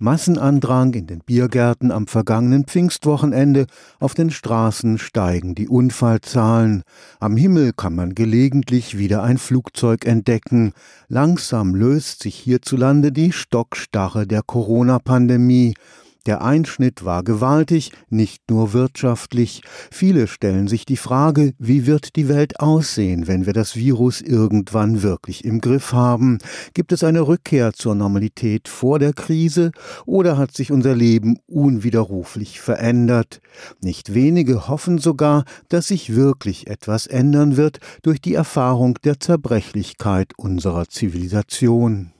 [0.00, 3.66] Massenandrang in den Biergärten am vergangenen Pfingstwochenende,
[3.98, 6.84] auf den Straßen steigen die Unfallzahlen,
[7.18, 10.72] am Himmel kann man gelegentlich wieder ein Flugzeug entdecken,
[11.08, 15.74] langsam löst sich hierzulande die Stockstarre der Corona-Pandemie,
[16.28, 19.62] der Einschnitt war gewaltig, nicht nur wirtschaftlich.
[19.90, 25.02] Viele stellen sich die Frage, wie wird die Welt aussehen, wenn wir das Virus irgendwann
[25.02, 26.36] wirklich im Griff haben?
[26.74, 29.72] Gibt es eine Rückkehr zur Normalität vor der Krise
[30.04, 33.40] oder hat sich unser Leben unwiderruflich verändert?
[33.80, 40.32] Nicht wenige hoffen sogar, dass sich wirklich etwas ändern wird durch die Erfahrung der Zerbrechlichkeit
[40.36, 42.12] unserer Zivilisation.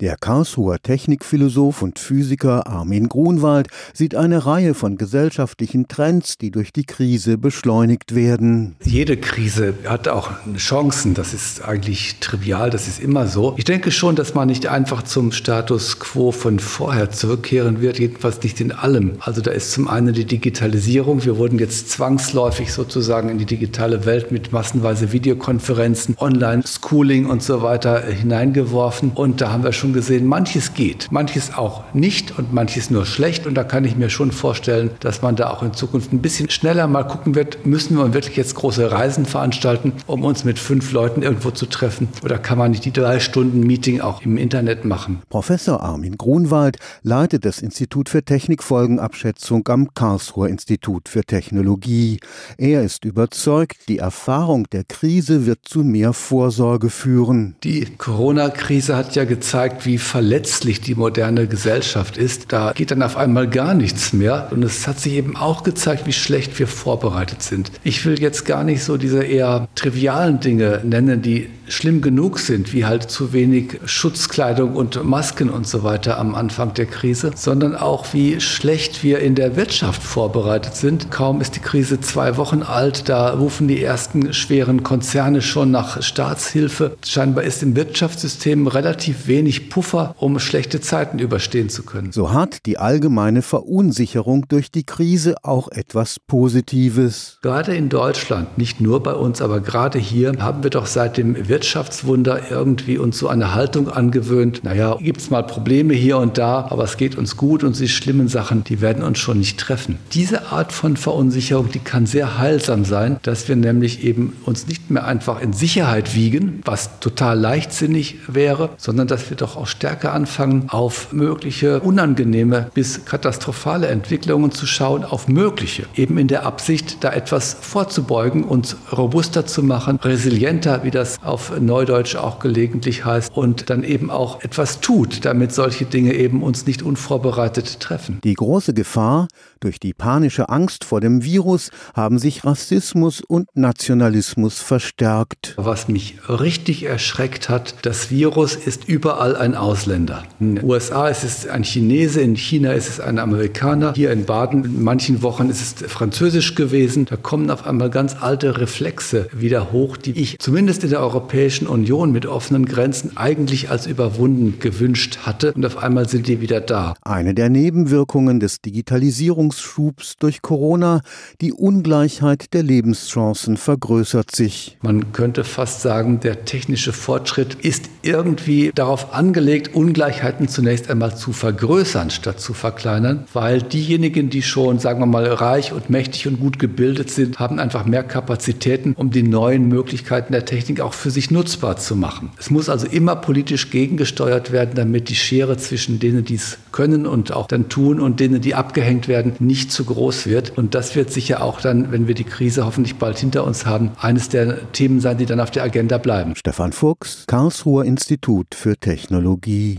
[0.00, 6.72] Der Karlsruher Technikphilosoph und Physiker Armin Grunwald sieht eine Reihe von gesellschaftlichen Trends, die durch
[6.72, 8.74] die Krise beschleunigt werden.
[8.82, 13.54] Jede Krise hat auch Chancen, das ist eigentlich trivial, das ist immer so.
[13.56, 18.42] Ich denke schon, dass man nicht einfach zum Status quo von vorher zurückkehren wird, jedenfalls
[18.42, 19.18] nicht in allem.
[19.20, 24.04] Also da ist zum einen die Digitalisierung, wir wurden jetzt zwangsläufig sozusagen in die digitale
[24.06, 29.92] Welt mit massenweise Videokonferenzen, Online-Schooling und so weiter hineingeworfen und da haben wir schon schon
[29.92, 33.46] gesehen, manches geht, manches auch nicht und manches nur schlecht.
[33.46, 36.48] Und da kann ich mir schon vorstellen, dass man da auch in Zukunft ein bisschen
[36.48, 40.92] schneller mal gucken wird, müssen wir wirklich jetzt große Reisen veranstalten, um uns mit fünf
[40.92, 42.08] Leuten irgendwo zu treffen?
[42.24, 45.20] Oder kann man nicht die drei Stunden Meeting auch im Internet machen?
[45.28, 52.20] Professor Armin Grunwald leitet das Institut für Technikfolgenabschätzung am Karlsruher Institut für Technologie.
[52.56, 57.56] Er ist überzeugt, die Erfahrung der Krise wird zu mehr Vorsorge führen.
[57.64, 62.52] Die Corona-Krise hat ja gezeigt, zeigt, wie verletzlich die moderne Gesellschaft ist.
[62.52, 64.48] Da geht dann auf einmal gar nichts mehr.
[64.50, 67.70] Und es hat sich eben auch gezeigt, wie schlecht wir vorbereitet sind.
[67.82, 72.72] Ich will jetzt gar nicht so diese eher trivialen Dinge nennen, die schlimm genug sind,
[72.72, 77.74] wie halt zu wenig Schutzkleidung und Masken und so weiter am Anfang der Krise, sondern
[77.74, 81.10] auch wie schlecht wir in der Wirtschaft vorbereitet sind.
[81.10, 86.02] Kaum ist die Krise zwei Wochen alt, da rufen die ersten schweren Konzerne schon nach
[86.02, 86.96] Staatshilfe.
[87.04, 92.12] Scheinbar ist im Wirtschaftssystem relativ wenig Puffer, um schlechte Zeiten überstehen zu können.
[92.12, 97.38] So hat die allgemeine Verunsicherung durch die Krise auch etwas Positives.
[97.42, 101.48] Gerade in Deutschland, nicht nur bei uns, aber gerade hier haben wir doch seit dem
[101.48, 104.62] Wirtschaftswunder irgendwie uns so eine Haltung angewöhnt.
[104.64, 107.88] Naja, gibt es mal Probleme hier und da, aber es geht uns gut und die
[107.88, 109.98] schlimmen Sachen, die werden uns schon nicht treffen.
[110.12, 114.90] Diese Art von Verunsicherung, die kann sehr heilsam sein, dass wir nämlich eben uns nicht
[114.90, 120.12] mehr einfach in Sicherheit wiegen, was total leichtsinnig wäre, sondern dass wir doch auch stärker
[120.12, 127.04] anfangen, auf mögliche unangenehme bis katastrophale Entwicklungen zu schauen, auf mögliche, eben in der Absicht,
[127.04, 133.36] da etwas vorzubeugen, uns robuster zu machen, resilienter, wie das auf Neudeutsch auch gelegentlich heißt,
[133.36, 138.20] und dann eben auch etwas tut, damit solche Dinge eben uns nicht unvorbereitet treffen.
[138.24, 139.28] Die große Gefahr,
[139.60, 145.54] durch die panische Angst vor dem Virus haben sich Rassismus und Nationalismus verstärkt.
[145.56, 150.22] Was mich richtig erschreckt hat, das Virus ist überall ein Ausländer.
[150.40, 154.24] In den USA ist es ein Chinese, in China ist es ein Amerikaner, hier in
[154.24, 157.04] Baden in manchen Wochen ist es französisch gewesen.
[157.04, 161.66] Da kommen auf einmal ganz alte Reflexe wieder hoch, die ich zumindest in der Europäischen
[161.66, 165.52] Union mit offenen Grenzen eigentlich als überwunden gewünscht hatte.
[165.52, 166.94] Und auf einmal sind die wieder da.
[167.02, 171.02] Eine der Nebenwirkungen des Digitalisierungsschubs durch Corona,
[171.42, 174.78] die Ungleichheit der Lebenschancen vergrößert sich.
[174.80, 181.32] Man könnte fast sagen, der technische Fortschritt ist irgendwie darauf angelegt, Ungleichheiten zunächst einmal zu
[181.32, 186.38] vergrößern statt zu verkleinern, weil diejenigen, die schon, sagen wir mal, reich und mächtig und
[186.38, 191.10] gut gebildet sind, haben einfach mehr Kapazitäten, um die neuen Möglichkeiten der Technik auch für
[191.10, 192.30] sich nutzbar zu machen.
[192.38, 197.04] Es muss also immer politisch gegengesteuert werden, damit die Schere zwischen denen, die es können
[197.04, 200.56] und auch dann tun und denen, die abgehängt werden, nicht zu groß wird.
[200.56, 203.90] Und das wird sicher auch dann, wenn wir die Krise hoffentlich bald hinter uns haben,
[204.00, 206.36] eines der Themen sein, die dann auf der Agenda bleiben.
[206.36, 209.23] Stefan Fuchs, Karlsruher Institut für Technologie.
[209.24, 209.78] Psychologie.